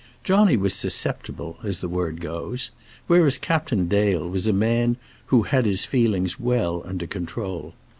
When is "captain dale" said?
3.37-4.27